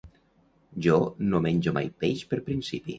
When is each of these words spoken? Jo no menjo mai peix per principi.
Jo 0.87 0.97
no 1.29 1.43
menjo 1.47 1.77
mai 1.79 1.95
peix 2.05 2.29
per 2.33 2.45
principi. 2.53 2.87